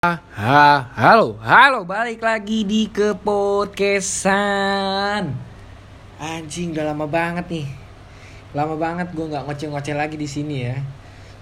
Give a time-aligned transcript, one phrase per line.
[0.00, 0.16] Ha,
[0.96, 4.32] halo, halo, balik lagi di ke podcastan.
[6.16, 7.68] Anjing, udah lama banget nih.
[8.56, 10.80] Lama banget gue nggak ngoceh-ngoceh lagi di sini ya.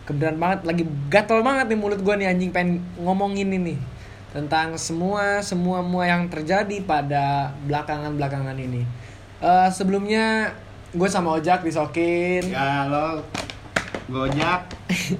[0.02, 3.78] Kebenaran banget, lagi gatel banget nih mulut gue nih anjing pengen ngomongin ini
[4.34, 8.82] tentang semua semua semua yang terjadi pada belakangan-belakangan ini.
[9.38, 10.50] Eh, sebelumnya
[10.98, 12.50] gue sama Ojak disokin.
[12.50, 13.22] Ya lo
[14.10, 14.66] gojak.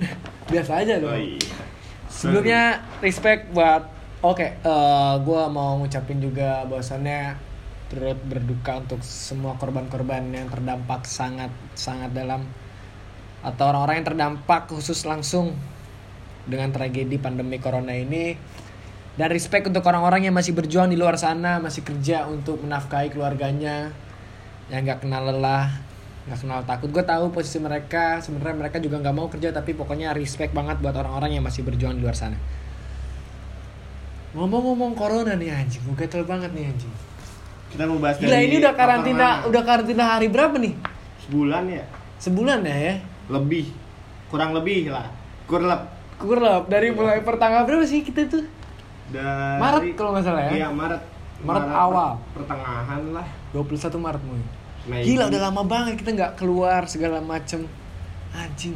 [0.51, 1.15] Biasa aja loh.
[1.15, 1.78] Oh iya.
[2.19, 3.87] Sebelumnya respect buat
[4.27, 7.39] oke, eh gue mau ngucapin juga bahwasannya
[7.87, 12.43] turut berduka untuk semua korban-korban yang terdampak sangat sangat dalam
[13.47, 15.55] atau orang-orang yang terdampak khusus langsung
[16.43, 18.35] dengan tragedi pandemi corona ini.
[19.15, 23.95] Dan respect untuk orang-orang yang masih berjuang di luar sana masih kerja untuk menafkahi keluarganya
[24.75, 25.71] yang nggak kenal lelah
[26.29, 30.13] nggak kenal takut gue tahu posisi mereka sebenarnya mereka juga nggak mau kerja tapi pokoknya
[30.13, 32.37] respect banget buat orang-orang yang masih berjuang di luar sana
[34.37, 36.93] ngomong-ngomong corona nih anjing gue gatel banget nih anjing
[37.69, 40.73] Kita mau bahas gila dari ini udah karantina udah karantina hari berapa nih
[41.29, 41.85] sebulan ya,
[42.17, 42.95] sebulan ya ya
[43.29, 43.69] lebih.
[44.29, 45.09] Kurang lebih lah.
[45.49, 45.81] Kurlep.
[46.19, 48.45] kurang dari mulai pertanggal berapa sih kita tuh
[49.09, 50.65] Dari Maret kalau nggak salah ya?
[50.65, 51.01] Iya, Maret.
[51.41, 52.19] Maret awal.
[52.35, 53.29] per- pertengahan lah.
[53.55, 54.45] 21 Maret mulai
[54.89, 55.05] Mei.
[55.05, 57.69] Gila udah lama banget kita nggak keluar segala macem
[58.33, 58.73] Anjing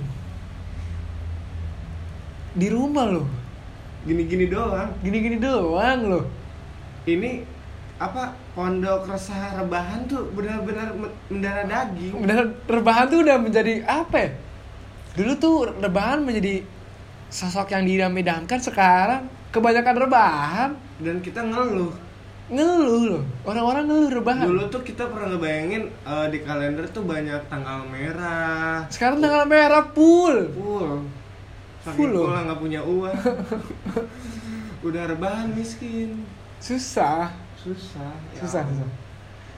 [2.52, 3.26] Di rumah loh
[4.04, 4.92] Gini-gini doang.
[5.00, 6.24] Gini-gini doang loh
[7.08, 7.48] Ini
[8.02, 12.18] apa pondok resah rebahan tuh benar-benar men- mendarah daging.
[12.18, 14.30] Bener, rebahan tuh udah menjadi apa ya?
[15.14, 16.66] Dulu tuh rebahan menjadi
[17.30, 21.94] sosok yang didam-idamkan Sekarang kebanyakan rebahan Dan kita ngeluh.
[22.48, 27.38] Ngeluh loh Orang-orang ngeluh rebahan Dulu tuh kita pernah ngebayangin eh, di kalender tuh banyak
[27.46, 28.82] tanggal merah.
[28.88, 30.90] Sekarang tanggal merah full Full.
[31.82, 32.30] Full Full loh.
[32.30, 33.14] nggak punya uang.
[34.86, 36.26] Udah rebahan miskin.
[36.58, 38.10] Susah Susah.
[38.32, 38.88] ya Susah, susah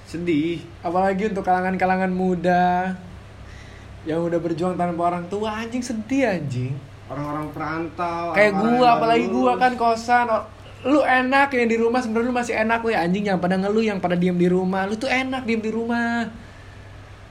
[0.04, 0.60] Sedih.
[0.80, 2.92] apalagi untuk kalangan-kalangan muda
[4.04, 8.32] yang udah berjuang tanpa orang tua anjing sedih anjing Orang-orang perantau.
[8.32, 9.62] kayak orang-orang gua yang apalagi baru gua lulus.
[9.62, 10.26] kan kosan
[10.84, 13.98] lu enak yang di rumah sebenarnya lu masih enak ya anjing yang pada ngeluh yang
[14.04, 14.84] pada diem di rumah.
[14.84, 16.28] Lu tuh enak diem di rumah.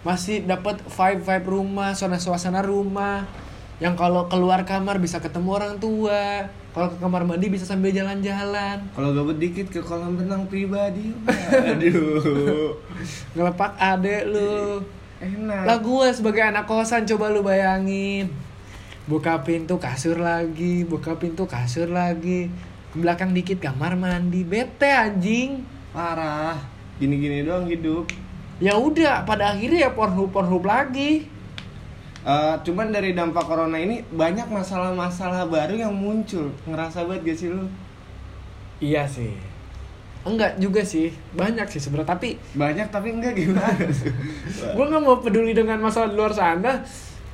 [0.02, 3.30] Masih dapat vibe vibe rumah suasana suasana rumah.
[3.78, 6.50] Yang kalau keluar kamar bisa ketemu orang tua.
[6.74, 8.81] Kalau ke kamar mandi bisa sambil jalan-jalan.
[8.97, 11.14] Kalau gabut dikit ke kolam renang pribadi.
[11.78, 12.74] Aduh.
[13.38, 14.81] ngelepak adek lu.
[15.22, 15.64] Enak.
[15.70, 18.34] Lah gue sebagai anak kosan coba lu bayangin.
[19.03, 22.47] Buka pintu kasur lagi Buka pintu kasur lagi
[22.93, 26.61] Ke belakang dikit kamar mandi Bete anjing Parah.
[27.01, 28.05] Gini-gini doang hidup.
[28.61, 31.25] Ya udah pada akhirnya ya pornhub pornhub lagi
[32.23, 36.55] Eh, cuman dari dampak corona ini banyak masalah-masalah baru yang muncul.
[36.63, 37.67] Ngerasa banget gak sih lu?
[38.79, 39.35] Iya sih
[40.23, 43.75] Enggak juga sih Banyak sih sebenarnya Tapi Banyak tapi enggak gimana?
[44.75, 46.83] gue nggak mau peduli dengan masalah di luar sana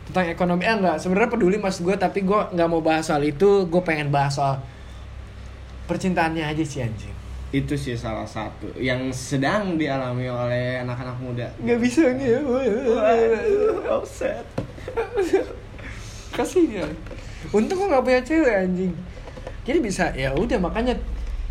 [0.10, 3.66] Tentang ekonomi eh, enggak Sebenarnya peduli mas gue Tapi gue nggak mau bahas soal itu
[3.66, 4.62] Gue pengen bahas soal
[5.90, 7.16] Percintaannya aja sih anjing.
[7.50, 8.70] Itu sih salah satu.
[8.78, 11.50] Yang sedang dialami oleh anak-anak muda.
[11.66, 12.40] Gak bisa nih ya.
[13.90, 14.46] Offset.
[16.40, 16.88] kasihan
[17.52, 18.94] untung gue nggak punya cewek anjing.
[19.66, 20.96] Jadi bisa ya udah makanya.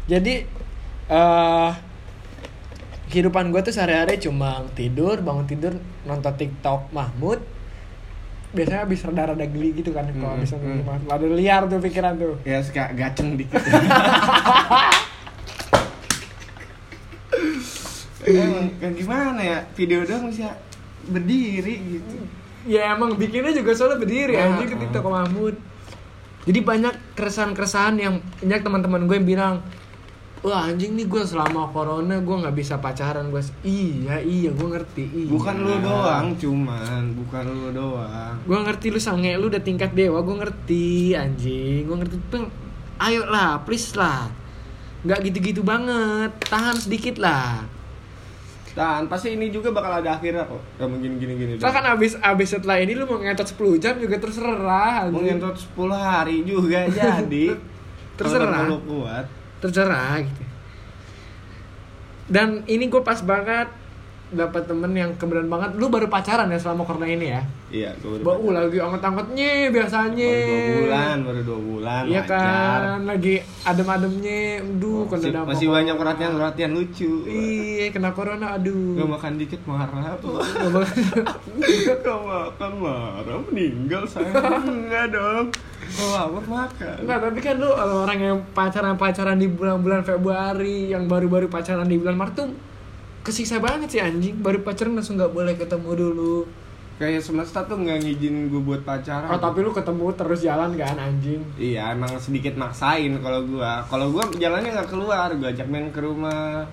[0.08, 0.46] Jadi
[1.08, 1.70] eh
[3.08, 5.72] kehidupan gue tuh sehari-hari cuma tidur bangun tidur
[6.04, 7.40] nonton TikTok Mahmud
[8.58, 12.12] biasanya habis rada-rada geli gitu kan kalau Hmm, habis nonton Mahmud Rada liar tuh pikiran
[12.14, 13.62] tuh Ya suka gaceng dikit.
[18.28, 20.52] Emang kan gimana ya video doang bisa
[21.08, 22.14] berdiri gitu.
[22.68, 24.80] ya emang bikinnya juga soalnya berdiri Nah, anjing ke uh.
[24.82, 25.54] TikTok Mahmud
[26.44, 29.54] jadi banyak keresahan-keresahan yang banyak teman-teman gue yang bilang
[30.42, 35.04] wah anjing nih gue selama corona gue nggak bisa pacaran gue iya iya gue ngerti
[35.10, 35.30] iya.
[35.34, 38.34] Bukan lu doang, cuman bukan lu doang.
[38.46, 42.46] gue ngerti lu sange lu udah tingkat dewa gue ngerti anjing gue ngerti Peng,
[43.02, 44.30] ayo lah please lah
[45.06, 47.62] nggak gitu-gitu banget tahan sedikit lah
[48.78, 50.62] Dan pasti ini juga bakal ada akhirnya kok.
[50.78, 51.52] Kamu gini-gini gini.
[51.58, 55.58] Soalnya kan abis abis setelah ini lu mau ngentot 10 jam juga terserah mau ngentot
[55.74, 57.58] 10 hari juga jadi.
[58.14, 58.70] Terserah.
[58.70, 59.26] Kalau kuat.
[59.58, 60.44] Terserah gitu.
[62.28, 63.72] Dan ini gue pas banget
[64.30, 68.24] dapat temen yang kebetulan banget lu baru pacaran ya selama corona ini ya Iya, gue
[68.24, 70.24] Bau lagi anget-angetnya biasanya.
[70.24, 72.02] baru dua bulan, baru dua bulan.
[72.08, 72.32] Iya wajar.
[72.80, 74.40] kan, lagi adem-ademnya.
[74.64, 77.28] Aduh, kena Masih, masih banyak perhatian perhatian lucu.
[77.28, 78.96] Iya, kena corona, aduh.
[78.96, 80.40] Gak makan dikit marah tuh.
[80.40, 81.28] Nggak bakal-
[82.00, 84.32] Gak makan marah meninggal saya
[84.64, 85.52] enggak dong.
[85.88, 86.96] Kalau lapar makan.
[87.04, 92.16] Enggak, tapi kan lu orang yang pacaran-pacaran di bulan-bulan Februari, yang baru-baru pacaran di bulan
[92.16, 92.48] Maret tuh
[93.28, 94.40] kesiksa banget sih anjing.
[94.40, 96.36] Baru pacaran langsung nggak boleh ketemu dulu.
[96.98, 99.30] Kayak semesta tuh nggak ngizinin gue buat pacaran.
[99.30, 101.44] Oh, tapi lu ketemu terus jalan kan anjing.
[101.54, 103.86] Iya, emang sedikit maksain kalau gua.
[103.86, 106.66] Kalau gua jalannya nggak keluar, gua ajak main ke rumah.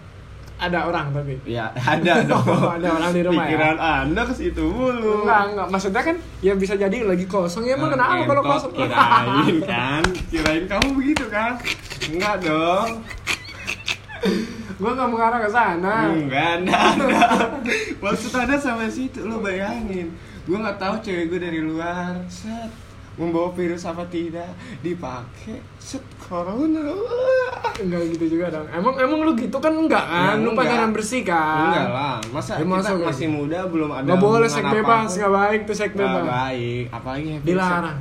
[0.55, 1.35] Ada orang tapi.
[1.45, 2.41] Ya, ada dong.
[2.41, 3.49] Oh, ada orang di rumah ya?
[3.53, 5.27] Pikiran Anda ke situ mulu.
[5.27, 5.67] Enggak, enggak.
[5.69, 8.71] Maksudnya kan ya bisa jadi lagi kosong ya emang kenapa kalau kosong?
[8.73, 10.03] Kirain kan,
[10.33, 11.59] kirain kamu begitu kan?
[12.09, 12.89] Enggak dong.
[14.75, 16.11] Gua nggak mengarah ke sana.
[16.11, 16.91] Enggak, enggak.
[18.03, 20.11] Maksud Anda sampai situ lo bayangin.
[20.45, 22.13] Gue nggak tahu cewek gue dari luar.
[22.27, 22.69] Set
[23.15, 24.51] membawa virus apa tidak
[24.83, 26.91] dipakai set corona.
[27.79, 28.67] Enggak gitu juga dong.
[28.67, 30.35] Emang emang lu gitu kan enggak kan?
[30.35, 30.67] Ya, lu enggak.
[30.67, 31.71] pacaran bersih kan?
[31.71, 35.59] enggak lah masa Ya, kita masih muda belum ada Nggak boleh seks bebas, nggak baik
[35.63, 36.25] tuh seks Nggak bebas.
[36.27, 37.99] baik apalagi Dilarang.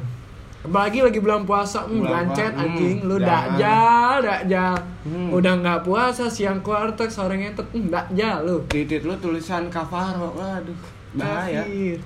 [0.65, 4.81] Apalagi lagi bulan puasa, hmm, gancet anjing, hmm, lu dakjal, dakjal.
[5.05, 5.29] Hmm.
[5.37, 8.57] Udah nggak puasa, siang kuartek, sore ngetet, hmm, dakjal lu.
[8.73, 10.73] titit lu tulisan kafaro waduh
[11.13, 12.01] bahaya Kafir.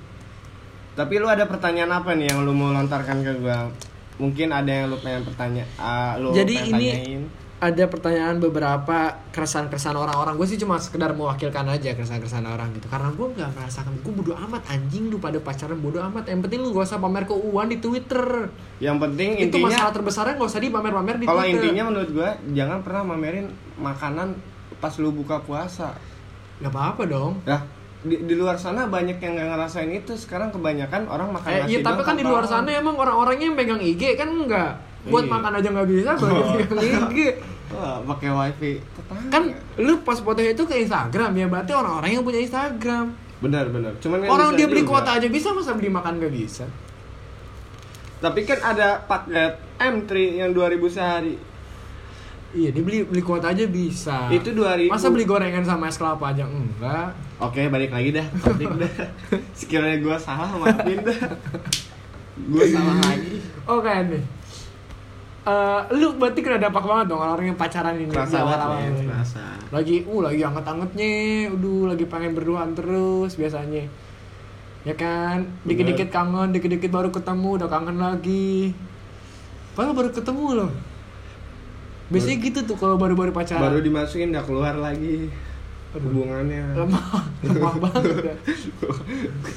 [0.91, 3.71] Tapi lu ada pertanyaan apa nih yang lu mau lontarkan ke gua?
[4.19, 7.23] Mungkin ada yang lu pengen pertanya, ah, lu Jadi pengen ini tanyain.
[7.59, 10.39] Ada pertanyaan beberapa keresahan-keresahan orang-orang.
[10.39, 12.87] Gue sih cuma sekedar mewakilkan aja keresahan-keresahan orang gitu.
[12.87, 16.31] Karena gue nggak merasakan gue bodo amat anjing lu pada pacaran bodo amat.
[16.31, 18.25] Yang penting lu gak usah pamer keuangan di twitter.
[18.79, 21.59] Yang penting itu intinya masalah terbesarnya gak usah dipamer-pamer di kalau twitter.
[21.59, 23.45] intinya menurut gua jangan pernah mamerin
[23.75, 24.27] makanan
[24.79, 25.99] pas lu buka puasa.
[26.59, 27.39] nggak apa-apa dong.
[27.47, 27.63] Nah,
[28.03, 30.15] di, di luar sana banyak yang nggak ngerasain itu.
[30.15, 33.55] Sekarang kebanyakan orang makan Eh, nasi iya tapi kan di luar sana emang orang-orangnya yang
[33.55, 35.31] pegang IG kan enggak buat Iya.
[35.31, 36.49] makan aja nggak bisa pegang
[37.07, 37.17] IG
[37.69, 39.29] Wah, pakai wifi tetangga.
[39.29, 39.43] kan
[39.77, 43.95] lu pas foto itu ke Instagram ya berarti orang-orang yang punya Instagram benar benar.
[43.97, 44.99] Cuman kan orang dia beli juga.
[44.99, 46.67] kuota aja bisa masa beli makan nggak bisa
[48.19, 51.39] Tapi kan ada paket M3 yang 2000 sehari.
[52.49, 54.27] Iya, dia beli beli kuota aja bisa.
[54.27, 54.91] Itu 2000.
[54.91, 57.15] Masa beli gorengan sama es kelapa aja enggak?
[57.39, 58.27] Oke, balik lagi dah.
[58.43, 58.91] Topik dah.
[59.55, 61.15] Sekiranya gua salah, maafin dah.
[62.43, 63.39] Gua salah lagi.
[63.63, 64.23] Oke nih.
[65.39, 69.07] Eh, lu berarti kena dampak banget dong orang yang pacaran ini Kerasa banget.
[69.07, 69.45] Kerasa.
[69.71, 71.13] Lagi, uh lagi anget-angetnya,
[71.55, 73.87] udah lagi pengen berduaan terus biasanya.
[74.83, 78.75] Ya kan, dikit-dikit kangen, dikit-dikit baru ketemu, udah kangen lagi.
[79.75, 80.71] Padahal baru ketemu loh.
[82.09, 83.63] Biasanya gitu tuh kalau baru-baru pacaran.
[83.63, 85.31] Baru dimasukin udah keluar lagi.
[85.91, 86.63] Hubungannya.
[86.75, 87.05] lemah,
[87.45, 88.03] lemah banget.
[88.23, 88.35] ya.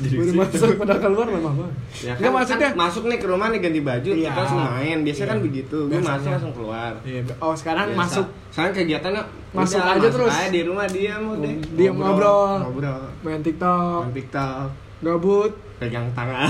[0.00, 1.74] Jadi Baru masuk pada keluar lemah banget.
[1.98, 4.24] Ya Nggak, kan, maksudnya kan masuk nih ke rumah nih ganti baju, Iya.
[4.24, 4.96] kita langsung main.
[5.02, 5.30] Biasanya Iya.
[5.30, 5.78] kan begitu.
[5.86, 6.92] Gue masuk langsung keluar.
[7.02, 8.00] Iya, oh sekarang Biasa.
[8.00, 10.32] masuk Sekarang kegiatannya Masuk udah, aja terus.
[10.32, 11.52] aja di rumah diam udah.
[11.72, 12.56] Diam, ngobrol.
[12.62, 13.02] Ngobrol.
[13.20, 14.66] main TikTok, Main TikTok.
[15.00, 16.46] gabut, Pegang tangan.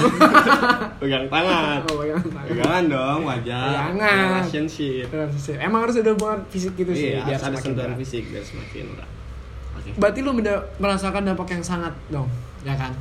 [1.00, 1.78] Pegang tangan.
[1.82, 2.46] oh pegangan tangan.
[2.46, 3.64] Pegangan dong, wajar.
[3.66, 4.28] Pegangan.
[4.38, 5.06] Relationship.
[5.08, 5.56] Relationship.
[5.58, 8.84] Emang harus ada hubungan fisik gitu sih Iya, biar harus ada sentuhan fisik biar semakin
[8.92, 9.08] erat.
[9.94, 12.28] Berarti lu menda- merasakan dampak yang sangat dong,
[12.62, 12.92] ya kan?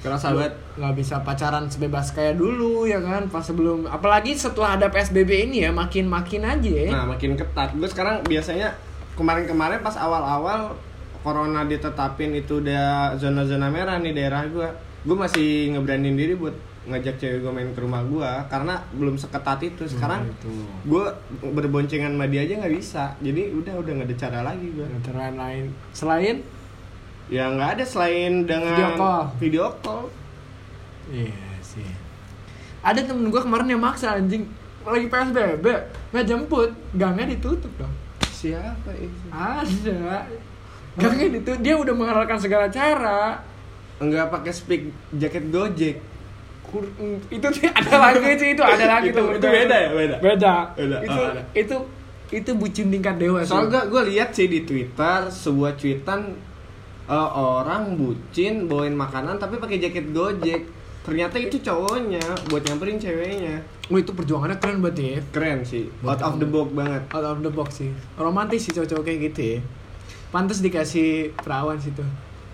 [0.00, 0.52] Kerasa banget.
[0.74, 5.62] nggak bisa pacaran sebebas kayak dulu ya kan pas sebelum apalagi setelah ada PSBB ini
[5.62, 6.90] ya makin makin aja ya.
[6.92, 7.72] Nah, makin ketat.
[7.72, 8.74] Gue sekarang biasanya
[9.14, 10.76] kemarin-kemarin pas awal-awal
[11.22, 14.68] corona ditetapin itu udah zona-zona merah nih daerah gue.
[15.04, 16.52] Gue masih ngeberanin diri buat
[16.84, 19.88] ngajak cewek gue main ke rumah gue karena belum seketat itu.
[19.88, 20.52] Sekarang itu.
[20.84, 21.04] gue
[21.40, 23.16] berboncengan sama dia aja nggak bisa.
[23.24, 24.86] Jadi udah udah nggak ada cara lagi gue.
[25.04, 26.44] Cara lain selain
[27.32, 29.22] Ya nggak ada selain dengan Video call.
[29.40, 30.04] Video call.
[31.08, 31.88] Iya sih.
[32.84, 34.44] Ada temen gue kemarin yang maksa anjing
[34.84, 35.64] lagi PSBB
[36.12, 37.94] nggak jemput, gangnya ditutup dong.
[38.28, 39.24] Siapa itu?
[39.32, 40.28] Ada.
[41.00, 43.40] Gangnya ditutup, dia udah menghalalkan segala cara.
[43.96, 45.96] Enggak pakai speak jaket Gojek.
[46.74, 46.90] Kur-
[47.30, 49.88] itu ada lagi sih itu ada lagi Itu- tuh itu beda ya?
[49.92, 50.16] Beda?
[50.18, 50.96] beda, Beda.
[51.00, 51.42] itu Oh, ada.
[51.54, 51.76] itu
[52.32, 56.34] itu bucin tingkat dewa sih Soalnya gue lihat sih di Twitter sebuah tweetan
[57.06, 60.66] eh, orang bucin bawain makanan tapi pakai jaket Gojek.
[61.02, 62.16] Ternyata itu cowoknya
[62.48, 63.60] buat nyamperin ceweknya.
[63.84, 65.84] oh itu perjuangannya keren banget ya Keren sih.
[66.00, 67.02] Buat Out of the box banget.
[67.12, 69.58] out of the box sih romantis sih cowok-cowok kayak gitu ya
[70.30, 72.00] pantas dikasih perawan situ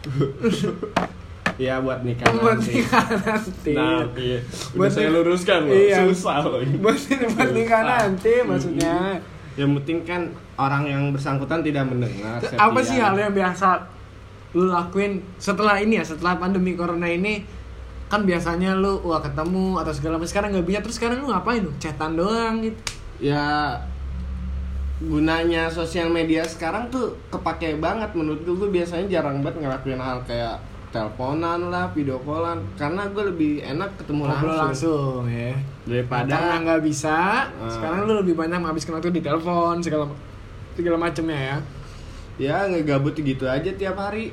[1.56, 2.82] Ya buat nikah buat nanti.
[2.82, 4.38] nikah nanti iya.
[4.74, 5.74] Udah Buat saya luruskan loh.
[5.74, 5.98] Iya.
[6.06, 6.60] Susah loh.
[6.62, 6.76] ini.
[6.78, 6.96] buat
[7.34, 9.18] buat nikah nanti maksudnya
[9.58, 10.22] Yang penting kan
[10.56, 12.38] orang yang bersangkutan tidak mendengar.
[12.38, 13.82] apa sih hal yang biasa
[14.54, 17.46] lu lakuin setelah ini ya setelah pandemi corona ini
[18.10, 21.62] kan biasanya lu wah ketemu atau segala macam sekarang nggak bisa terus sekarang lu ngapain
[21.62, 22.78] lu chatan doang gitu
[23.22, 23.78] ya
[25.00, 30.18] gunanya sosial media sekarang tuh kepake banget menurut gue gue biasanya jarang banget ngelakuin hal
[30.26, 30.58] kayak
[30.90, 32.58] teleponan lah video callan.
[32.74, 35.54] Karena gue lebih enak ketemu ngobrol langsung, langsung ya.
[35.86, 37.16] Daripada karena nggak bisa
[37.46, 37.70] Ah.
[37.70, 40.10] sekarang lu lebih banyak menghabiskan waktu di telepon segala
[40.74, 41.56] segala macamnya ya.
[42.40, 44.32] Ya ngegabut gitu aja tiap hari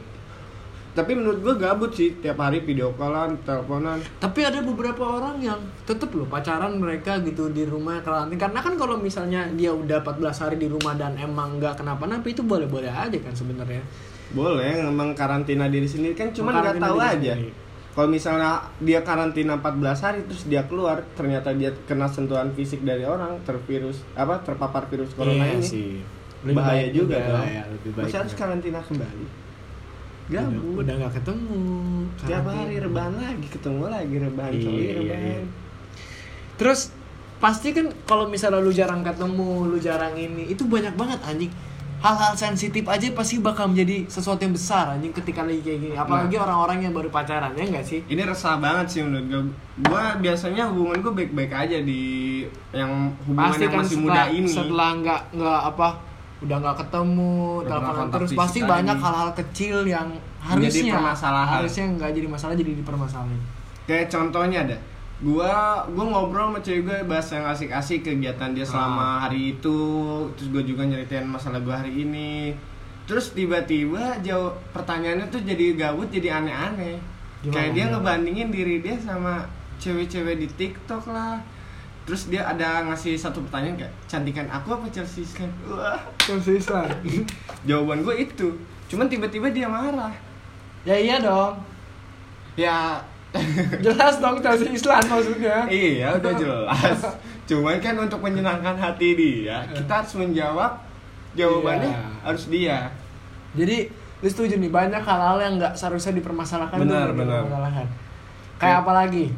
[0.97, 4.01] tapi menurut gue gabut sih tiap hari video callan teleponan.
[4.17, 8.49] Tapi ada beberapa orang yang tetep loh pacaran mereka gitu di rumah karantina.
[8.49, 12.41] Karena kan kalau misalnya dia udah 14 hari di rumah dan emang nggak kenapa-napa itu
[12.41, 13.85] boleh-boleh aja kan sebenarnya.
[14.33, 16.17] Boleh emang karantina diri sendiri.
[16.17, 17.37] Kan cuman nggak tahu aja.
[17.93, 23.01] kalau misalnya dia karantina 14 hari terus dia keluar ternyata dia kena sentuhan fisik dari
[23.01, 25.65] orang tervirus apa terpapar virus corona Iya ini.
[25.65, 25.89] sih.
[26.45, 27.49] Lebih bahaya baik juga lah dong.
[27.49, 29.46] ya, lebih baik masih harus karantina kembali
[30.27, 31.59] gabut udah nggak ketemu.
[32.19, 35.23] Tiap hari rebahan lagi ketemu lagi rebahan Iya, iya, rebahan.
[35.23, 35.39] Iya.
[36.57, 36.89] terus
[37.37, 41.53] pasti kan kalau misalnya lu jarang ketemu lu jarang ini itu banyak banget anjing.
[41.97, 45.95] Hal-hal sensitif aja pasti bakal menjadi sesuatu yang besar anjing ketika lagi kayak gini.
[45.95, 46.43] Apalagi Nah.
[46.43, 48.05] orang-orang yang baru pacaran ya enggak sih?
[48.05, 49.41] Ini resah banget sih menurut gue
[49.81, 52.01] gue biasanya hubungan gue baik-baik aja di
[52.69, 52.91] yang
[53.23, 54.45] hubungan pasti yang kan masih setelah, muda ini.
[54.47, 55.87] setelah nggak nggak apa
[56.37, 58.29] udah nggak ketemu teleponan terus.
[58.37, 61.55] pasti banyak hal-hal kecil yang harusnya permasalahan.
[61.61, 63.41] harusnya nggak jadi masalah jadi dipermasalahin.
[63.89, 64.77] Kayak contohnya ada
[65.17, 69.79] gua gua ngobrol sama cewek gue bahas yang asik-asik kegiatan dia selama hari itu
[70.37, 72.53] terus gue juga nyeritain masalah gua hari ini.
[73.09, 77.01] Terus tiba-tiba jauh pertanyaannya tuh jadi gabut jadi aneh-aneh.
[77.49, 79.41] Kayak dia ngebandingin diri dia sama
[79.81, 81.41] cewek-cewek di TikTok lah
[82.07, 85.51] terus dia ada ngasih satu pertanyaan kayak cantikan aku apa Chelsea Islan?
[85.67, 85.99] Wah.
[86.17, 86.87] Tersisa
[87.67, 88.47] jawaban gue itu.
[88.87, 90.15] Cuman tiba-tiba dia marah.
[90.81, 91.59] Ya iya dong.
[92.55, 93.03] Ya.
[93.83, 95.67] Jelas dong Chelsea Islam maksudnya.
[95.67, 96.99] Iya udah jelas.
[97.43, 100.79] Cuman kan untuk menyenangkan hati dia, kita harus menjawab
[101.31, 102.01] jawabannya Iya.
[102.23, 102.77] harus dia.
[103.53, 103.87] jadi
[104.17, 107.41] lu setuju nih banyak hal-hal yang nggak seharusnya dipermasalahkan Benar, jadi benar.
[108.57, 109.29] kayak apa lagi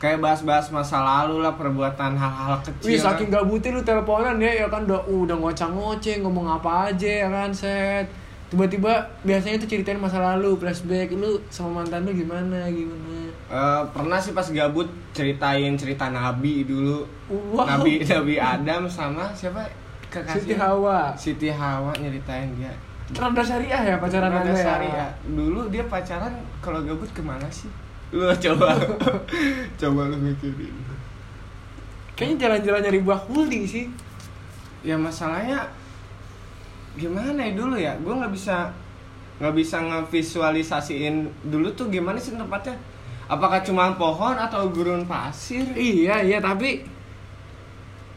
[0.00, 2.88] Kayak bahas-bahas masa lalu lah, perbuatan hal-hal kecil.
[2.88, 7.28] Wih saking gabutnya lu teleponan ya, ya kan udah udah ngoceh-ngoceh ngomong apa aja ya
[7.28, 8.08] kan set.
[8.48, 13.28] Tiba-tiba biasanya tuh ceritain masa lalu, flashback lu sama mantan lu gimana gimana.
[13.50, 17.04] Eh, pernah sih pas gabut ceritain cerita Nabi dulu.
[17.28, 17.68] Wow.
[17.68, 19.68] Nabi Nabi Adam sama siapa?
[20.10, 21.14] Siti Kekasih Hawa.
[21.14, 22.72] Siti Hawa nyeritain dia.
[23.14, 24.58] Rada syariah ya pacaran Rada ya.
[24.58, 25.10] syariah.
[25.26, 27.70] Dulu dia pacaran kalau gabut ke mana sih?
[28.10, 28.74] Lu coba
[29.80, 30.74] coba lu mikirin.
[32.18, 33.86] Kayaknya jalan-jalan nyari buah kuldi sih.
[34.82, 35.64] Ya masalahnya
[36.98, 37.94] gimana ya dulu ya?
[38.02, 38.68] Gue nggak bisa
[39.40, 42.76] nggak bisa ngevisualisasiin dulu tuh gimana sih tempatnya?
[43.30, 45.62] Apakah cuma pohon atau gurun pasir?
[45.72, 46.82] Iya iya tapi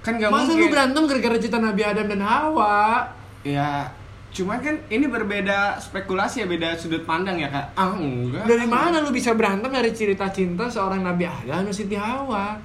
[0.04, 0.72] Kan gak masa lu mungkin.
[0.76, 3.08] berantem gara-gara cerita Nabi Adam dan Hawa?
[3.48, 3.88] Ya
[4.34, 7.78] cuman kan ini berbeda spekulasi ya beda sudut pandang ya kak.
[7.78, 8.50] Ah enggak.
[8.50, 12.58] Dari mana lu bisa berantem dari cerita cinta seorang Nabi Adam dan Siti Hawa?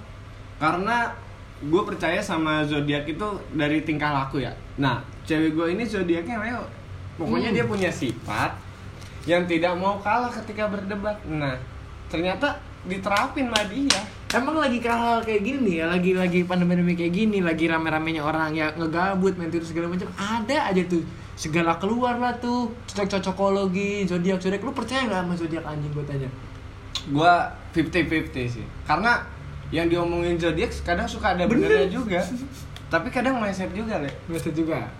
[0.56, 1.12] Karena
[1.60, 4.56] gue percaya sama zodiak itu dari tingkah laku ya.
[4.80, 6.64] Nah, cewek gue ini zodiaknya Leo.
[7.20, 7.56] Pokoknya Hmm.
[7.60, 8.56] dia punya sifat
[9.28, 11.20] yang tidak mau kalah ketika berdebat.
[11.28, 11.52] Nah,
[12.08, 12.56] ternyata
[12.88, 14.00] diterapin sama dia.
[14.32, 18.72] Emang lagi hal kayak gini ya, lagi lagi pandemi-pandemi kayak gini, lagi rame-ramenya orang yang
[18.76, 21.00] ngegabut, main segala macam, ada aja tuh
[21.38, 24.58] segala keluar lah tuh cocok-cocokologi, zodiak zodiak.
[24.66, 26.28] Lu percaya nggak sama zodiak anjing gue tanya?
[27.14, 27.32] Gue
[27.78, 28.66] 50-50 sih.
[28.82, 29.22] Karena
[29.70, 31.70] yang diomongin zodiak kadang suka ada Bener.
[31.70, 32.20] benernya juga.
[32.92, 34.10] Tapi kadang meleset juga, Le.
[34.26, 34.90] Biasa juga.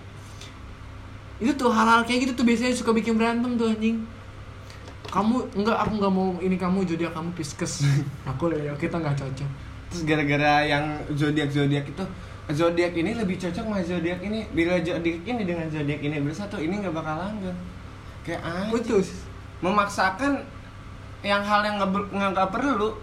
[1.42, 3.99] Itu tuh hal-hal kayak gitu tuh biasanya suka bikin berantem tuh anjing.
[5.11, 7.83] Kamu enggak, aku nggak mau ini kamu zodiak kamu Pisces.
[8.30, 9.50] aku Leo, kita nggak cocok.
[9.90, 10.85] Terus gara-gara yang
[11.16, 12.04] zodiak-zodiak itu
[12.49, 14.49] zodiak ini lebih cocok sama zodiak ini.
[14.52, 17.59] Bila zodiak ini dengan zodiak ini bersatu ini nggak bakal langgeng.
[18.25, 18.73] Kayak anjing.
[18.73, 19.09] Putus.
[19.59, 20.38] memaksakan
[21.26, 22.95] yang hal yang nggak perlu.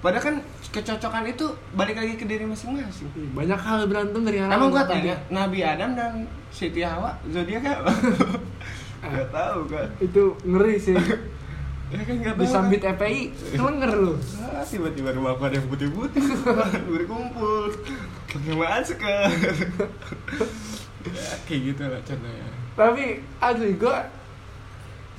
[0.00, 0.36] Padahal kan
[0.70, 1.44] kecocokan itu
[1.74, 3.10] balik lagi ke diri masing-masing.
[3.34, 7.92] Banyak hal berantem dari hal emang gua tanya Nabi Adam dan Siti Hawa zodiak apa?
[9.10, 10.96] Nggak tahu kan itu ngeri sih.
[11.90, 12.94] ya kan nggak tahu Disambit kan.
[12.94, 13.20] FPI,
[13.56, 14.14] kelenger lu.
[14.44, 16.22] Ah, tiba-tiba rumah aku ada yang putih-putih.
[16.92, 17.74] Berkumpul
[18.30, 19.26] pakai masker
[21.02, 22.48] ya, kayak gitu lah contohnya.
[22.78, 23.04] Tapi
[23.42, 23.98] asli gue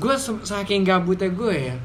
[0.01, 0.15] gue
[0.47, 1.77] saking gabutnya gue ya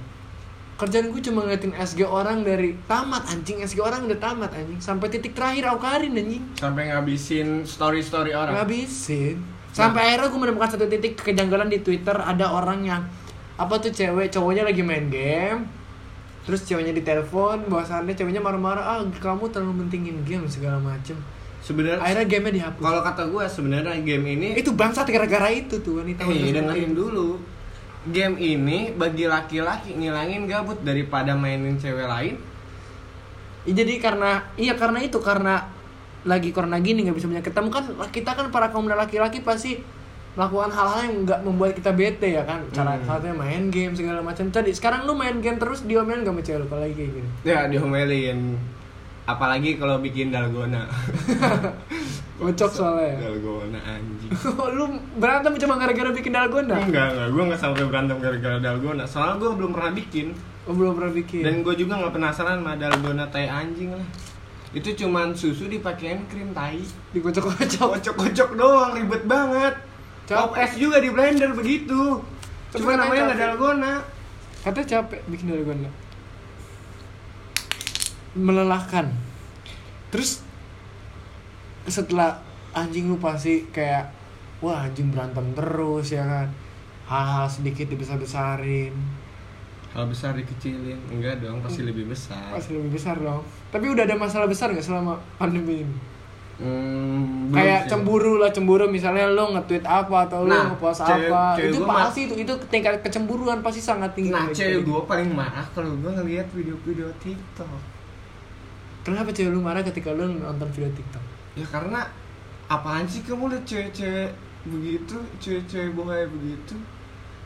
[0.76, 3.64] kerjaan gue cuma ngeliatin SG orang dari tamat anjing.
[3.64, 4.76] SG orang udah tamat anjing.
[4.76, 6.44] Sampai titik terakhir Aukarin anjing.
[6.60, 8.52] Sampai ngabisin story-story orang.
[8.52, 9.40] Ngabisin.
[9.72, 12.12] Sampai akhirnya gue menemukan satu titik kejanggalan di Twitter.
[12.12, 13.02] Ada orang yang
[13.56, 15.64] apa tuh cewek cowoknya lagi main game
[16.46, 21.18] terus ceweknya ditelepon bahwasannya ceweknya marah-marah ah kamu terlalu mentingin game segala macem.
[21.58, 22.82] Sebenarnya akhirnya gamenya dihapus.
[22.86, 27.42] kalau kata gue sebenarnya game ini itu bangsat gara-gara itu tuh wanita eh dengerin dulu.
[28.06, 32.38] Game ini bagi laki-laki ngilangin gabut daripada mainin cewek lain.
[33.66, 35.66] Iya, jadi karena iya karena itu karena
[36.22, 37.68] lagi corona gini nggak bisa banyak ketemu.
[37.74, 37.84] Kan
[38.14, 39.82] kita kan para kaum laki-laki pasti
[40.36, 42.60] melakukan hal-hal yang nggak membuat kita bete ya kan?
[42.70, 43.04] Cara Hmm.
[43.04, 44.44] satunya main game segala macam.
[44.46, 47.28] Tadi sekarang lu main game terus diomelin gak sama cewek lu kalau lagi kayak gini?
[47.42, 48.40] Ya diomelin.
[49.24, 50.86] Apalagi kalau bikin dalgona.
[52.36, 53.18] Kocok soalnya ya.
[53.26, 54.30] dalgona anjing.
[54.76, 54.84] Lu
[55.16, 56.76] berantem cuma gara-gara bikin dalgona?
[56.78, 57.28] Enggak enggak.
[57.32, 59.02] Gue nggak sampai berantem gara-gara dalgona.
[59.02, 60.36] Soalnya gue belum pernah bikin.
[60.62, 61.42] Oh, belum pernah bikin?
[61.42, 64.06] Dan gue juga nggak penasaran sama dalgona tai anjing lah.
[64.70, 66.84] Itu cuman susu dipakein krim tai.
[67.10, 67.88] Dikocok-kocok.
[67.96, 69.74] Kocok-kocok doang ribet banget
[70.26, 70.62] Pop Capek.
[70.66, 72.18] es juga di blender begitu.
[72.74, 73.94] Tapi cuma katanya namanya nggak dalgona.
[74.66, 75.90] Katanya capek bikin dalgona.
[78.34, 79.06] Melelahkan.
[80.10, 80.42] Terus
[81.86, 82.42] setelah
[82.74, 84.10] anjing lu pasti kayak
[84.58, 86.48] wah anjing berantem terus ya kan?
[87.06, 88.94] Hal-hal sedikit dibesar-besarin.
[89.94, 90.98] Hal besar dikecilin?
[91.06, 92.50] Enggak dong pasti lebih besar.
[92.50, 93.46] Pasti lebih besar dong.
[93.70, 96.15] Tapi udah ada masalah besar nggak selama pandemi ini
[96.56, 97.88] Hmm, kayak sih.
[97.92, 102.20] cemburu lah cemburu misalnya lo nge-tweet apa atau Nah, lo nge-post apa cewek itu pasti
[102.24, 104.88] itu itu tingkat kecemburuan pasti sangat tinggi Nah, cewek gitu.
[104.88, 107.68] gue paling marah kalau gue ngeliat video-video TikTok.
[109.02, 111.20] kenapa cewek lu marah ketika lu nonton video TikTok
[111.54, 112.08] Ya karena
[112.66, 114.28] apaan sih kamu liat cewek-cewek
[114.66, 116.74] begitu, cewek-cewek bohong begitu?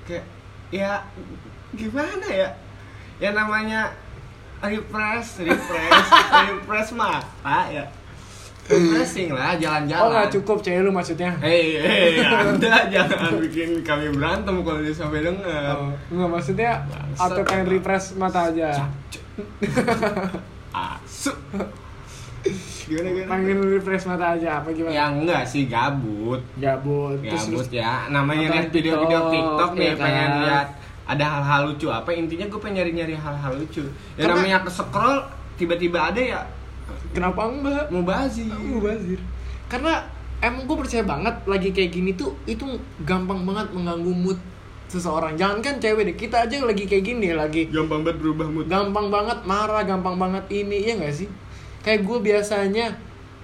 [0.02, 0.24] Kayak
[0.70, 1.02] ya
[1.70, 2.48] gimana ya?
[3.18, 3.90] Ya namanya
[4.58, 6.08] refresh, refresh,
[6.46, 7.84] refresh mata ya.
[8.70, 10.02] Refreshing lah, jalan-jalan.
[10.06, 11.34] Oh nggak cukup cewek lu maksudnya?
[11.42, 15.74] Hei, hei, anda jangan bikin kami berantem kalau dia sampai dengar.
[15.74, 17.26] Oh, nggak maksudnya Bangsat.
[17.26, 18.86] atau pengen refresh mata aja.
[20.70, 21.34] Asu.
[22.86, 23.30] Gimana gimana?
[23.34, 24.94] Pengen refresh mata aja apa gimana?
[24.94, 26.40] Ya enggak sih gabut.
[26.54, 27.18] Gabut.
[27.26, 28.06] Gabut ya.
[28.06, 30.02] Namanya lihat video-video TikTok, nih ya kan?
[30.06, 30.68] pengen lihat
[31.10, 33.82] ada hal-hal lucu apa intinya gue pengen nyari-nyari hal-hal lucu.
[34.14, 35.26] Ya namanya ke scroll
[35.58, 36.40] tiba-tiba ada ya
[37.12, 37.86] Kenapa enggak?
[37.90, 38.50] mau bazir.
[38.50, 39.20] Aku bazir.
[39.70, 40.02] Karena
[40.40, 42.64] emang gue percaya banget lagi kayak gini tuh itu
[43.04, 44.38] gampang banget mengganggu mood
[44.90, 45.38] seseorang.
[45.38, 48.66] Jangan kan cewek deh, kita aja lagi kayak gini lagi Gampang banget berubah mood.
[48.66, 51.28] gampang banget marah, gampang banget ini, ya nggak sih?
[51.86, 52.86] Kayak gue biasanya,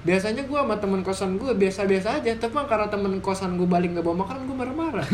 [0.03, 4.03] biasanya gue sama temen kosan gue biasa-biasa aja, tapi karena temen kosan gue balik nggak
[4.03, 5.07] bawa makanan gue marah-marah.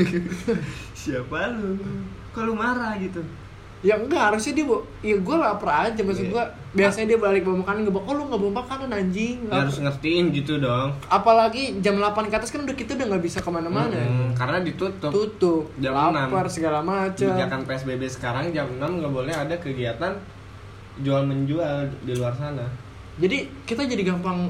[1.03, 1.77] Siapa lu?
[2.33, 3.21] Kalau marah gitu.
[3.83, 6.33] Ya enggak harusnya dia bawa, ya gue lapar aja maksud Iya.
[6.33, 6.45] gue.
[6.73, 9.37] Biasanya dia balik bawa makanan bawa, oh lu nggak bawa makanan anjing.
[9.45, 10.95] Ya harus ngertiin gitu dong.
[11.07, 13.99] Apalagi jam 8 ke atas kan udah kita udah nggak bisa ke mana-mana.
[13.99, 15.11] Hmm, karena ditutup.
[15.11, 16.55] Tutup, Jam lapar 6.
[16.55, 17.27] segala macam.
[17.29, 20.15] Kebijakan PSBB sekarang jam 6 nggak boleh ada kegiatan
[20.97, 22.65] jual menjual di luar sana.
[23.19, 24.49] Jadi kita jadi gampang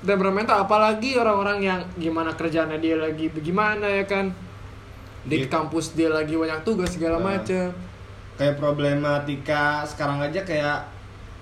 [0.00, 4.34] temperamental apalagi orang-orang yang gimana kerjaannya dia lagi bagaimana ya kan
[5.24, 5.48] di Gitu.
[5.48, 7.36] kampus dia lagi banyak tugas segala Nah.
[7.36, 7.70] macam
[8.32, 10.78] Kayak problematika sekarang aja kayak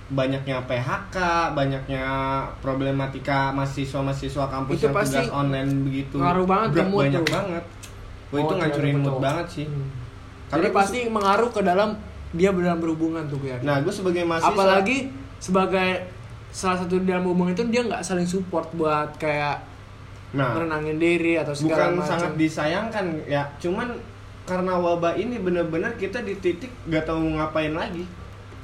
[0.08, 1.16] banyaknya PHK,
[1.52, 2.02] banyaknya
[2.60, 6.16] problematika mahasiswa-mahasiswa kampus Itu yang pasti tugas online begitu.
[6.18, 7.32] ngaruh banget ke Berat- mood banyak tuh.
[7.32, 7.64] banget.
[8.26, 9.22] Wah, itu Oh, ngancurin ternyata mood betul.
[9.22, 9.66] banget sih.
[9.66, 9.86] Hmm.
[10.48, 11.88] Karena jadi pasti mengaruh ke dalam
[12.30, 13.64] dia dalam berhubungan tuh gue yakin.
[13.64, 14.98] Nah, gue sebagai mahasiswa apalagi
[15.38, 15.88] sebagai
[16.50, 19.62] salah satu dalam hubungan itu dia nggak saling support buat kayak
[20.30, 23.88] nah, menenangin diri atau segala bukan macam sangat disayangkan ya, cuman
[24.46, 28.02] karena wabah ini bener-bener kita di titik gak tahu mau ngapain lagi.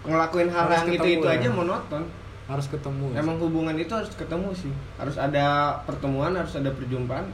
[0.02, 1.34] Ngelakuin hal yang ketemu itu-itu ya.
[1.38, 2.04] aja monoton.
[2.46, 3.26] harus ketemu ya.
[3.26, 4.70] Emang hubungan itu harus ketemu sih.
[5.02, 7.26] Harus ada pertemuan, harus ada perjumpaan.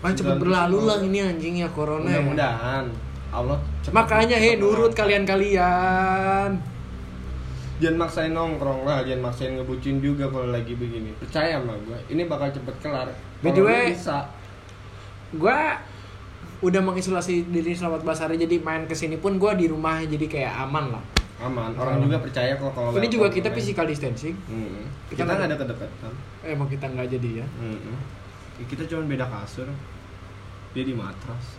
[0.00, 2.20] Kan cepet berlalu itu- lah ini anjing ya corona ya.
[2.24, 2.84] Mudah-mudahan
[3.28, 6.73] Allah cepet- Makanya he cepet nurut kalian-kalian.
[7.74, 11.10] Jangan maksain nongkrong lah, jangan maksain ngebucin juga kalau lagi begini.
[11.16, 13.10] Percaya sama gue, ini bakal cepet kelar.
[13.40, 14.30] By the way- bisa.
[15.32, 15.82] Gua
[16.60, 20.22] udah mengisolasi diri selama 14 hari jadi main ke sini pun gua di rumah jadi
[20.24, 21.04] kayak aman lah.
[21.36, 21.74] aman.
[21.74, 22.06] Orang Aman.
[22.06, 23.58] juga percaya kok kalau Ini juga kita online.
[23.58, 24.38] physical distancing.
[24.46, 24.86] Mm-mm.
[25.10, 26.12] Kita Kita nggak- ada kedekatan.
[26.40, 27.46] Eh, Emang kita nggak jadi ya.
[28.54, 29.66] Ya, Kita cuma beda kasur.
[30.72, 31.58] Dia di matras.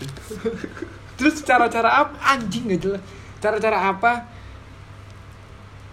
[1.14, 2.16] Terus cara-cara apa?
[2.26, 3.02] Anjing gak jelas.
[3.38, 4.29] Cara-cara apa?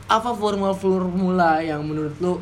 [0.08, 2.40] Apa formula-formula yang menurut lu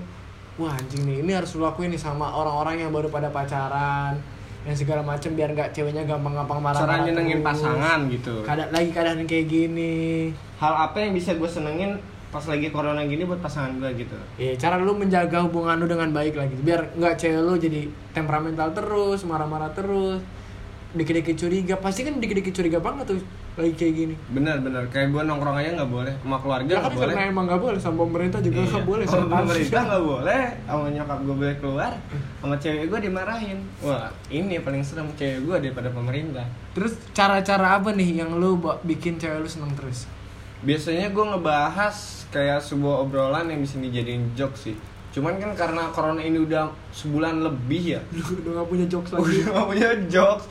[0.55, 4.15] Wah anjing nih, ini harus lu lakuin nih sama orang-orang yang baru pada pacaran
[4.63, 8.45] Yang segala macem biar nggak ceweknya gampang-gampang marah Cara nyenengin pasangan gitu.
[8.45, 10.29] Kada lagi keadaan kayak gini
[10.61, 11.97] Hal apa yang bisa gue senengin
[12.35, 14.17] pas lagi corona gini buat pasangan gue gitu.
[14.35, 18.75] Ya, cara lu menjaga hubungan lu dengan baik lagi biar nggak cewek lu jadi temperamental
[18.75, 20.19] terus, marah-marah terus.
[20.95, 23.19] dikit-dikit curiga pasti kan dikit-dikit curiga banget tuh
[23.55, 24.15] lagi kayak gini.
[24.29, 24.83] Benar benar.
[24.91, 26.13] Kayak gue nongkrong aja nggak boleh.
[26.19, 27.07] Sama keluarga ya nggak kan boleh.
[27.07, 28.67] karena emang nggak boleh sama pemerintah juga Iya.
[28.67, 29.05] nggak boleh.
[29.07, 30.43] Sama pemerintah nggak boleh.
[30.67, 31.91] Sama nyokap gue boleh keluar
[32.39, 33.59] sama cewek gue dimarahin.
[33.79, 36.45] Wah ini paling serem cewek gue daripada pemerintah.
[36.75, 40.03] Terus cara-cara apa nih yang lu bikin cewek lu seneng terus?
[40.59, 41.95] Biasanya gue ngebahas
[42.29, 44.75] kayak sebuah obrolan yang bisa dijadiin joke sih.
[45.15, 48.01] Cuman kan karena corona ini udah sebulan lebih ya.
[48.11, 49.23] Udah gak punya jokes lagi.
[49.41, 50.45] udah gak punya jokes.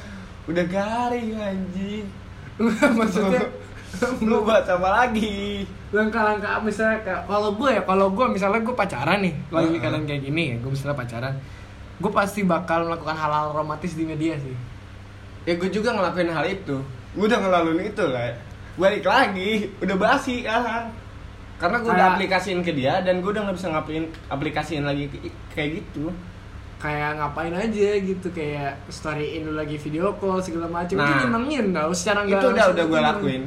[0.48, 2.08] Udah garing anjing
[2.98, 3.42] maksudnya
[4.28, 5.62] lu buat apa lagi?
[5.94, 9.82] Langkah-langkah misalnya kayak kalau gue ya kalau gue misalnya gue pacaran nih lagi Heeh.
[9.82, 11.34] keadaan kayak gini ya gue misalnya pacaran
[11.94, 14.54] gue pasti bakal melakukan hal-hal romantis di media sih.
[15.46, 16.82] Ya gue juga ngelakuin hal itu.
[17.14, 18.34] Gue udah ngelaluin itu lah
[18.74, 20.90] balik lagi udah basi kan?
[21.62, 25.06] Karena gue udah aplikasiin ke dia dan gue udah nggak bisa ngapain aplikasiin lagi
[25.54, 26.10] kayak gitu
[26.84, 31.08] kayak ngapain aja gitu kayak storyin lu lagi video call segala macam Nah.
[31.08, 33.42] itu nyenengin tau secara itu nggak udah langsung udah gue itu lakuin.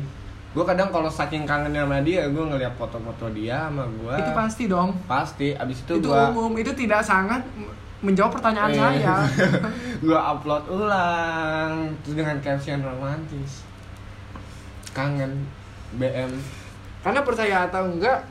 [0.50, 4.64] Gue kadang kalau saking kangennya sama dia gue ngeliat foto-foto dia sama gue itu pasti
[4.66, 4.90] dong.
[5.06, 5.54] Pasti.
[5.54, 7.46] Abis itu, itu gue umum itu tidak sangat
[8.00, 8.78] menjawab pertanyaan Eh.
[9.00, 9.16] saya.
[10.06, 13.62] gue upload ulang terus dengan caption romantis.
[14.92, 15.46] Kangen
[15.94, 16.34] BM
[17.00, 18.26] karena percaya atau enggak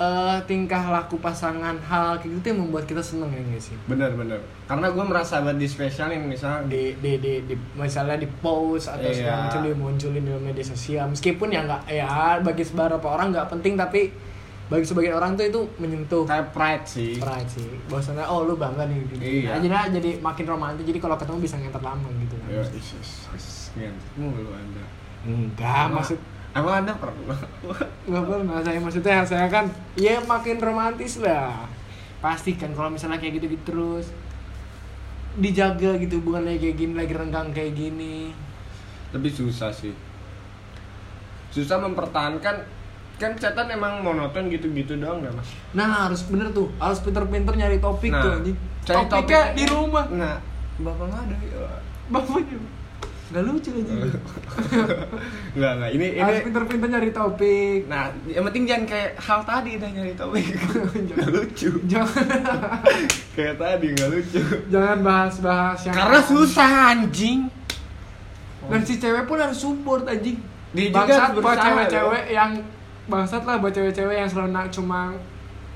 [0.00, 3.76] eh tingkah laku pasangan hal kayak gitu yang membuat kita seneng ya nggak sih?
[3.84, 8.24] Bener bener karena gue merasa buat di spesialin misalnya di di di, di misalnya di
[8.40, 9.12] post atau Iya.
[9.12, 11.04] segala macam dia munculin di media sosial.
[11.12, 14.08] Meskipun ya nggak ya bagi beberapa orang nggak penting tapi
[14.72, 16.24] bagi sebagian orang tuh itu menyentuh.
[16.24, 17.20] Kayak pride sih.
[17.20, 17.68] Pride sih.
[17.92, 19.20] Bahwasannya oh lu bangga nih gitu.
[19.20, 19.60] Iya.
[19.60, 20.84] Nah, jadi jadi makin romantis.
[20.88, 22.34] Jadi kalau ketemu bisa ngantar lama gitu.
[22.40, 23.74] Kan ya isis isis
[24.16, 24.84] mulu anda.
[25.28, 26.16] Enggak maksud
[26.50, 27.38] emang anda pernah
[28.04, 31.66] nggak pernah saya maksudnya saya kan ya makin romantis lah.
[32.18, 34.06] Pasti kan kalau misalnya kayak gitu gitu terus
[35.30, 38.34] dijaga gitu hubungannya kayak gini lagi renggang kayak gini.
[39.10, 39.94] Lebih susah sih.
[41.50, 42.56] Susah mempertahankan
[43.16, 45.48] kan chatan emang monoton gitu-gitu doang gak mas?
[45.76, 48.56] Nah harus bener tuh harus pinter-pinter nyari topik Nah, tuh anjing.
[48.80, 50.04] cari topiknya topik- di rumah.
[50.08, 50.34] Nah
[50.80, 51.68] bapak nggak ada ya.
[52.08, 52.56] Bapaknya
[53.30, 53.92] nggak lucu aja.
[55.56, 55.90] Nggak nggak.
[55.94, 57.80] Ini ini harus pinter-pinter nyari topik.
[57.86, 60.46] Nah yang penting jangan kayak hal tadi dah nyari topik.
[61.06, 61.70] Nggak lucu.
[61.86, 62.26] Jangan.
[63.38, 64.42] Kayak tadi nggak lucu.
[64.68, 67.46] Jangan bahas-bahas yang karena susah anjing.
[68.66, 70.42] Dan si cewek pun harus support anjing.
[70.74, 72.50] Dia juga bangsat buat cewek-cewek yang
[73.10, 75.14] bangsat lah buat cewek-cewek yang selalu nak cuma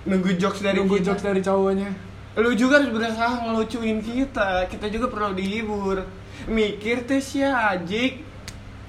[0.04, 1.06] nunggu jokes dari nunggu kita.
[1.10, 1.90] jokes dari cowoknya
[2.34, 4.66] lu juga harus berusaha ngelucuin kita.
[4.66, 6.02] Kita juga perlu dihibur.
[6.50, 8.24] Mikir tuh si ajik.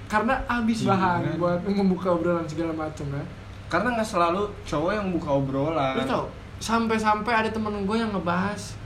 [0.10, 0.94] Karena habis Gila.
[0.94, 3.26] bahan buat membuka obrolan segala macam ya
[3.66, 5.94] karena nggak selalu cowok yang buka obrolan.
[5.98, 6.26] Lu tau
[6.62, 8.78] sampai-sampai ada temen gue yang ngebahas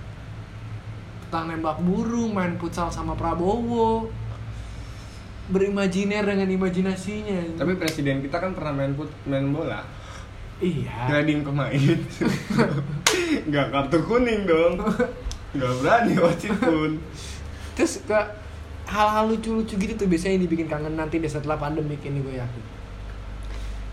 [1.27, 4.09] tentang nembak burung main futsal sama Prabowo.
[5.49, 7.57] Berimajiner dengan imajinasinya.
[7.57, 9.81] Tapi presiden kita kan pernah main put main bola.
[10.59, 11.07] Iya.
[11.07, 11.71] Grading pemain
[13.49, 14.77] nggak kartu kuning dong.
[15.49, 17.01] Nggak berani wasit pun
[17.73, 18.19] terus ke
[18.85, 22.63] hal-hal lucu-lucu gitu tuh biasanya dibikin kangen nanti deh setelah pandemik ini gue yakin.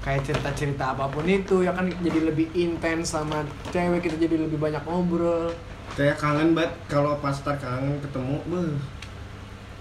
[0.05, 3.41] Kayak cerita-cerita apa pun itu ya kan jadi lebih intens sama
[3.73, 5.49] cewek kita jadi lebih banyak ngobrol.
[5.97, 8.77] Kayak kangen banget kalau pas tar kangen ketemu beuh.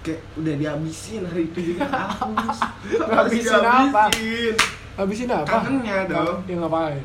[0.06, 2.58] Kayak udah dihabisin hari itu juga habis.
[2.88, 4.04] Ngabisin apa?
[4.96, 5.44] Habisin apa?
[5.50, 6.40] Kangennya dong.
[6.48, 7.04] ya ngapain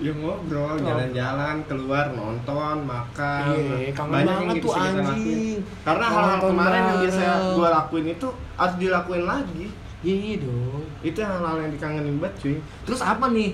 [0.00, 3.52] ya ngobrol jalan-jalan keluar nonton makan.
[3.52, 5.04] Iya, kangen banyak banget yang tuh, bisa kita anjing.
[5.04, 5.58] lakuin.
[5.84, 9.66] Karena hal-hal kemarin yang biasa gue lakuin itu harus dilakuin lagi.
[10.00, 10.82] Iya iya dong.
[11.04, 12.56] Itu hal-hal yang dikangenin banget cuy.
[12.88, 13.52] Terus apa nih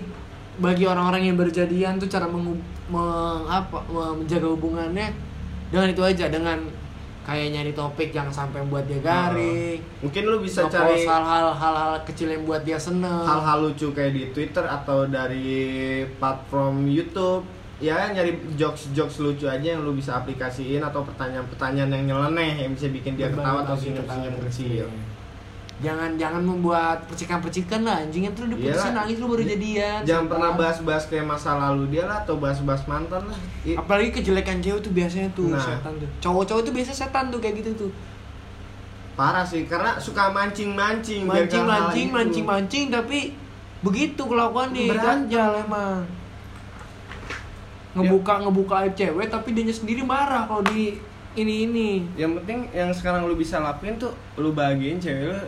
[0.56, 5.10] bagi orang-orang yang berjadian tuh cara mengu- meng- apa, me- menjaga hubungannya?
[5.66, 6.62] Dengan itu aja dengan
[7.26, 9.82] kayak nyari topik yang sampai membuat dia garing.
[9.98, 13.26] Mungkin lu bisa cari hal-hal hal-hal kecil yang buat dia seneng.
[13.26, 17.42] hal-hal lucu kayak di Twitter atau dari platform YouTube.
[17.76, 22.88] Ya nyari jokes-jokes lucu aja yang lu bisa aplikasiin atau pertanyaan-pertanyaan yang nyeleneh yang bisa
[22.88, 24.46] bikin dia ketawa atau senyum-senyum ketawa.
[24.48, 24.86] kecil.
[25.76, 29.04] Jangan jangan membuat percikan-percikan lah anjing itu udah Iyalah.
[29.04, 33.28] nangis lu baru jadian Jangan pernah bahas-bahas kayak masa lalu dia lah atau bahas-bahas mantan
[33.28, 33.36] lah.
[33.76, 35.60] Apalagi kejelekan cewek tuh biasanya tuh Nah.
[35.60, 37.90] setan tuh cowok-cowok tuh biasa setan tuh kayak gitu tuh
[39.16, 42.16] Parah sih karena suka mancing-mancing biar mancing ke hal mancing itu.
[42.16, 43.18] mancing mancing tapi
[43.80, 46.04] begitu kelakuannya ganjal emang
[47.92, 51.00] ngebuka ngebuka aib cewek tapi dia sendiri marah kalau di
[51.32, 55.40] ini ini Yang penting yang sekarang lu bisa lakuin tuh lu bahagiin cewek lu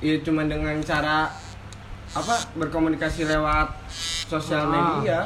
[0.00, 1.28] ya cuma dengan cara
[2.10, 3.68] apa berkomunikasi lewat
[4.26, 4.72] sosial Ah.
[4.98, 5.20] media.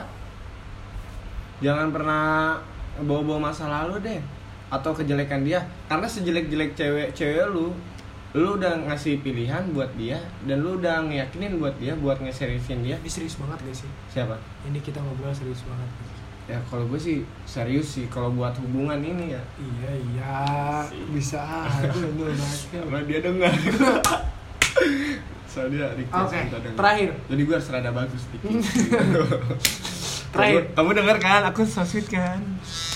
[1.61, 2.59] Jangan pernah
[2.99, 4.21] bawa-bawa masa lalu deh.
[4.65, 7.71] atau kejelekan dia karena sejelek-jelek cewek cewek lu
[8.35, 12.99] lu udah ngasih pilihan buat dia dan lu udah ngeyakinin buat dia buat ngeseriusin dia
[12.99, 13.91] Ini serius banget gak sih?
[14.11, 14.35] siapa
[14.65, 15.87] Ini kita ngobrol serius banget.
[16.45, 20.35] ya kalau gue sih serius sih kalau buat hubungan ini ya Iya iya
[21.09, 22.27] bisa aja lu
[23.07, 23.55] dia dengar
[25.53, 26.77] soalnya request Oke, minta denger.
[26.77, 27.11] terakhir.
[27.25, 28.51] jadi gue harus rada bagus dikit
[30.35, 30.63] Terakhir.
[30.67, 32.43] kamu, kamu denger kan aku so sweet kan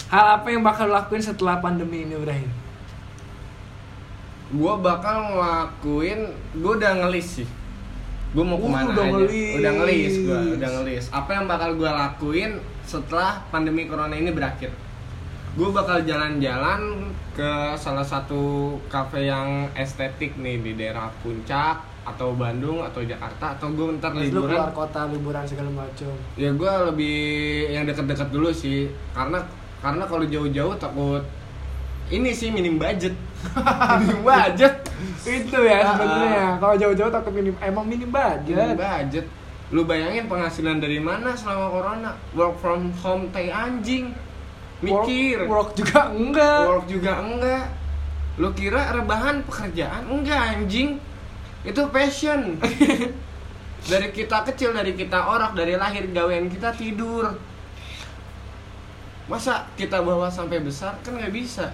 [0.09, 2.51] Hal apa yang bakal lakuin setelah pandemi ini berakhir?
[4.49, 6.21] gue bakal ngelakuin
[6.57, 7.49] gue udah ngelis sih
[8.29, 9.55] gue mau Uh, ke mana udah aja ngelis.
[9.55, 12.51] udah ngelis gue udah ngelis apa yang bakal gue lakuin
[12.83, 14.73] setelah pandemi corona ini berakhir
[15.57, 22.81] gue bakal jalan-jalan ke salah satu kafe yang estetik nih di daerah puncak atau Bandung
[22.83, 24.57] atau Jakarta atau gue ntar Terus liburan.
[24.57, 26.13] keluar kota liburan segala macam.
[26.35, 27.19] ya gue lebih
[27.71, 29.45] yang deket-deket dulu sih karena
[29.79, 31.23] karena kalau jauh-jauh takut
[32.09, 33.13] ini sih minim budget.
[34.01, 34.75] Minim budget.
[35.23, 36.57] Itu ya sebenarnya.
[36.57, 38.75] Kalau jauh-jauh takut minim emang minim minim budget.
[38.75, 39.27] budget
[39.69, 42.11] lu bayangin penghasilan dari mana selama corona?
[42.33, 44.17] Work from home tai anjing
[44.85, 45.47] mikir.
[45.47, 46.63] Work, work juga enggak.
[46.69, 47.67] work juga enggak.
[48.39, 50.07] Lu kira rebahan pekerjaan?
[50.07, 50.99] Enggak anjing.
[51.67, 52.57] Itu passion.
[53.91, 57.31] Dari kita kecil dari kita orok dari lahir gawean kita tidur.
[59.31, 60.99] Masa kita bawa sampai besar?
[61.07, 61.71] Kan nggak bisa.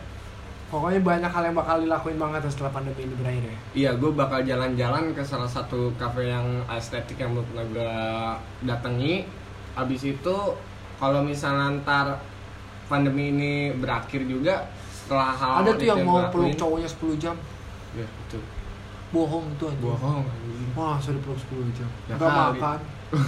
[0.69, 3.59] Pokoknya banyak hal yang bakal dilakuin banget setelah pandemi ini berakhir ya.
[3.73, 7.93] iya gue bakal jalan-jalan ke salah satu kafe yang estetik yang mau pernah gue
[8.69, 9.25] datangi.
[9.79, 10.37] Abis itu
[10.99, 12.19] kalau misalnya ntar
[12.85, 17.37] pandemi ini berakhir juga setelah hal Ada tuh yang mau peluk cowoknya 10 jam.
[17.93, 18.39] ya itu
[19.09, 19.85] Bohong tuh anjing.
[19.85, 20.25] bohong.
[20.75, 21.87] Wah, sudah peluk 10 jam.
[22.05, 22.59] Ya Enggak kali.
[22.59, 22.79] makan.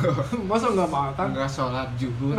[0.51, 1.27] Masa enggak makan?
[1.31, 2.35] Enggak sholat juhur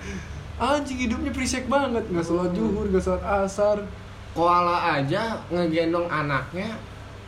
[0.62, 3.78] Anjing hidupnya prisek banget, enggak sholat zuhur, enggak sholat asar.
[4.32, 6.72] Koala aja ngegendong anaknya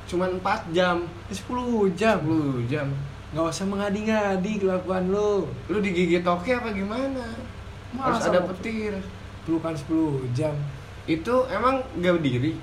[0.05, 2.21] cuman 4 jam 10 jam.
[2.21, 2.87] 10 jam
[3.29, 5.51] Enggak usah mengadi-ngadi kelakuan lu.
[5.67, 7.27] Lu digigit toke apa gimana?
[7.99, 8.93] Harus ada petir
[9.45, 10.55] Pelukan 10 jam.
[11.05, 12.57] Itu emang gak berdiri?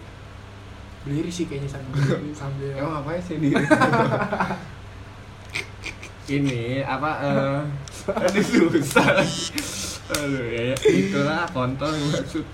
[1.05, 2.01] Berdiri sih kayaknya sambil
[2.41, 3.57] sambil Emang apa sih diri?
[6.41, 7.61] Ini apa eh
[8.07, 9.19] Aduh susah
[10.11, 12.45] Aduh ya, ya itulah kontol maksud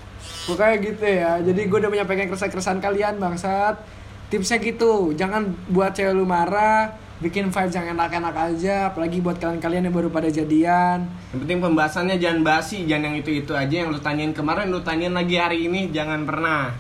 [0.48, 1.32] Pokoknya gitu ya.
[1.44, 3.84] Jadi gue udah menyampaikan keresahan-keresahan kalian bangsat.
[4.32, 9.90] Tipsnya gitu, jangan buat cewek lu marah, bikin vibes yang enak-enak aja, apalagi buat kalian-kalian
[9.90, 11.10] yang baru pada jadian.
[11.34, 15.14] Yang penting pembahasannya jangan basi, jangan yang itu-itu aja yang lu tanyain kemarin lu tanyain
[15.14, 16.78] lagi hari ini jangan pernah.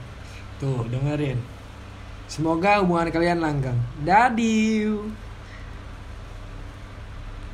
[0.61, 1.37] Tuh, dengerin.
[2.27, 3.77] Semoga hubungan kalian langgeng.
[4.03, 5.09] Dadiu.